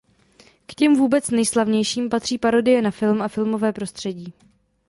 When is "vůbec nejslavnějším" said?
0.95-2.09